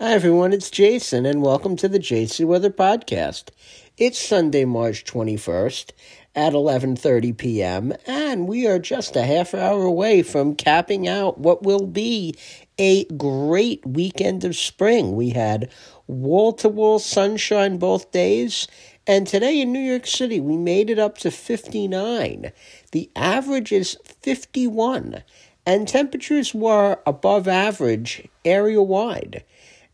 [0.00, 3.48] Hi everyone, it's Jason and welcome to the JC Weather Podcast.
[3.96, 5.90] It's Sunday, March 21st
[6.36, 7.92] at 11:30 p.m.
[8.06, 12.36] and we are just a half hour away from capping out what will be
[12.78, 15.16] a great weekend of spring.
[15.16, 15.68] We had
[16.06, 18.68] wall-to-wall sunshine both days
[19.04, 22.52] and today in New York City we made it up to 59.
[22.92, 25.24] The average is 51
[25.66, 29.42] and temperatures were above average area wide.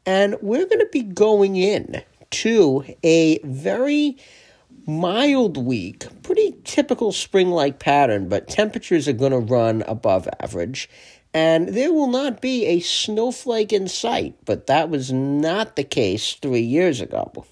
[0.07, 4.17] And we're going to be going in to a very
[4.87, 10.91] mild week, pretty typical spring like pattern, but temperatures are going to run above average.
[11.33, 16.35] And there will not be a snowflake in sight, but that was not the case
[16.35, 17.45] three years ago.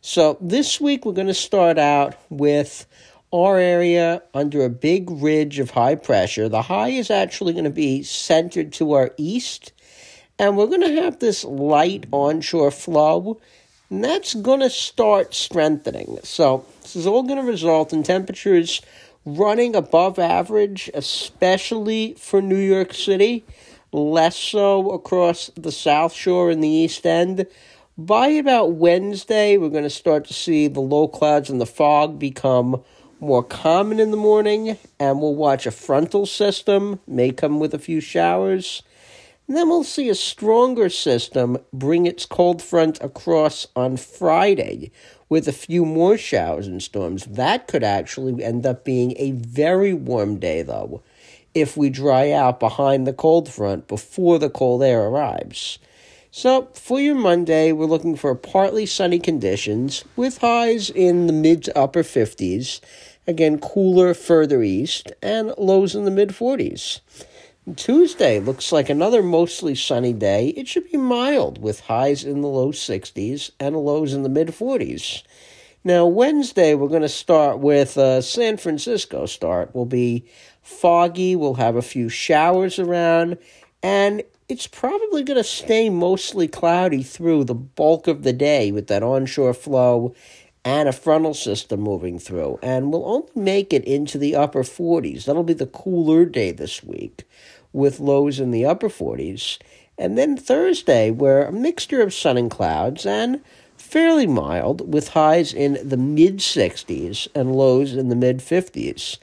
[0.00, 2.86] So this week we're going to start out with
[3.32, 6.48] our area under a big ridge of high pressure.
[6.48, 9.72] The high is actually going to be centered to our east
[10.38, 13.40] and we're going to have this light onshore flow,
[13.90, 16.18] and that's going to start strengthening.
[16.22, 18.80] So, this is all going to result in temperatures
[19.24, 23.44] running above average, especially for New York City,
[23.92, 27.46] less so across the South Shore and the East End.
[27.96, 32.18] By about Wednesday, we're going to start to see the low clouds and the fog
[32.18, 32.82] become
[33.20, 37.78] more common in the morning, and we'll watch a frontal system, may come with a
[37.78, 38.82] few showers.
[39.46, 44.90] And then we'll see a stronger system bring its cold front across on Friday
[45.28, 47.26] with a few more showers and storms.
[47.26, 51.02] That could actually end up being a very warm day, though,
[51.52, 55.78] if we dry out behind the cold front before the cold air arrives.
[56.30, 61.64] So, for your Monday, we're looking for partly sunny conditions with highs in the mid
[61.64, 62.80] to upper 50s.
[63.26, 67.00] Again, cooler further east, and lows in the mid 40s.
[67.76, 70.48] Tuesday looks like another mostly sunny day.
[70.48, 74.48] It should be mild with highs in the low 60s and lows in the mid
[74.48, 75.22] 40s.
[75.82, 79.70] Now, Wednesday, we're going to start with a San Francisco start.
[79.72, 80.26] We'll be
[80.60, 83.38] foggy, we'll have a few showers around,
[83.82, 88.88] and it's probably going to stay mostly cloudy through the bulk of the day with
[88.88, 90.14] that onshore flow
[90.64, 92.58] and a frontal system moving through.
[92.62, 95.24] And we'll only make it into the upper 40s.
[95.24, 97.24] That'll be the cooler day this week
[97.72, 99.58] with lows in the upper 40s.
[99.98, 103.42] And then Thursday, where a mixture of sun and clouds and
[103.76, 109.18] fairly mild with highs in the mid 60s and lows in the mid 50s.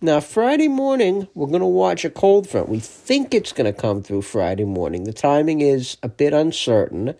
[0.00, 2.68] Now, Friday morning, we're going to watch a cold front.
[2.68, 5.04] We think it's going to come through Friday morning.
[5.04, 7.14] The timing is a bit uncertain,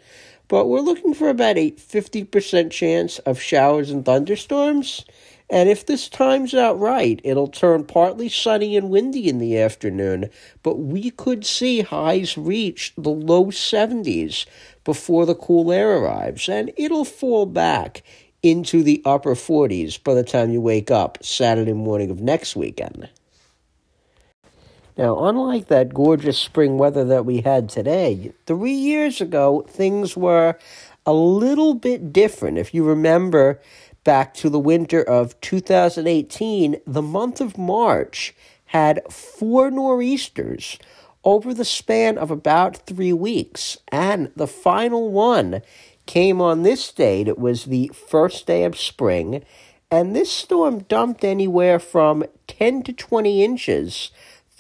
[0.49, 5.05] but we're looking for about a 50% chance of showers and thunderstorms.
[5.51, 10.31] And if this times out right, it'll turn partly sunny and windy in the afternoon,
[10.63, 14.47] but we could see highs reach the low 70s
[14.85, 18.03] before the cool air arrives, and it'll fall back
[18.43, 23.09] into the upper 40s by the time you wake up Saturday morning of next weekend.
[24.97, 30.59] Now, unlike that gorgeous spring weather that we had today, three years ago, things were
[31.07, 32.59] a little bit different.
[32.59, 33.61] If you remember
[34.05, 38.35] back to the winter of 2018, the month of March
[38.67, 40.79] had four nor'easters
[41.25, 43.79] over the span of about three weeks.
[43.89, 45.63] And the final one
[46.05, 47.29] came on this date.
[47.29, 49.45] It was the first day of spring.
[49.91, 54.11] And this storm dumped anywhere from 10 to 20 inches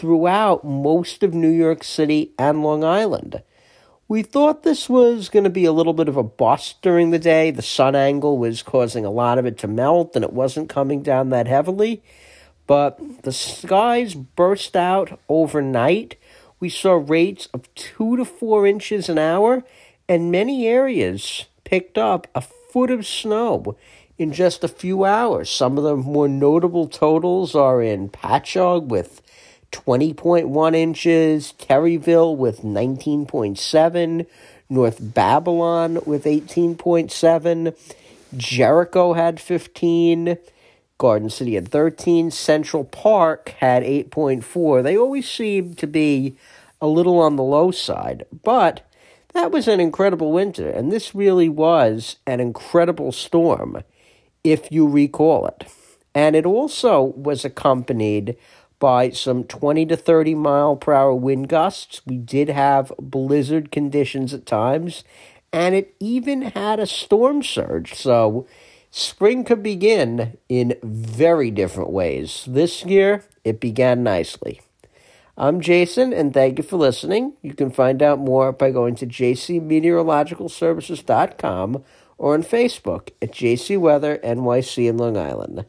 [0.03, 3.41] throughout most of New York City and Long Island.
[4.09, 7.21] We thought this was going to be a little bit of a bust during the
[7.21, 7.53] day.
[7.53, 11.05] The sun angle was causing a lot of it to melt and it wasn't coming
[11.05, 12.03] down that heavily.
[12.67, 16.17] But the skies burst out overnight.
[16.59, 19.63] We saw rates of two to four inches an hour,
[20.09, 23.77] and many areas picked up a foot of snow
[24.19, 25.49] in just a few hours.
[25.49, 29.23] Some of the more notable totals are in Patchogue with
[29.72, 34.27] 20.1 inches, Terryville with 19.7,
[34.69, 37.77] North Babylon with 18.7,
[38.36, 40.39] Jericho had 15,
[40.98, 44.83] Garden City had 13, Central Park had 8.4.
[44.83, 46.36] They always seem to be
[46.80, 48.89] a little on the low side, but
[49.34, 53.83] that was an incredible winter, and this really was an incredible storm,
[54.45, 55.65] if you recall it.
[56.15, 58.36] And it also was accompanied
[58.83, 62.03] by some 20 to 30 mile per hour wind gusts.
[62.05, 65.05] We did have blizzard conditions at times,
[65.53, 67.95] and it even had a storm surge.
[67.95, 68.45] So,
[68.91, 72.45] spring could begin in very different ways.
[72.49, 74.61] This year, it began nicely.
[75.37, 77.34] I'm Jason, and thank you for listening.
[77.41, 81.84] You can find out more by going to jcmeteorologicalservices.com
[82.19, 85.67] or on Facebook at JC NYC in Long Island.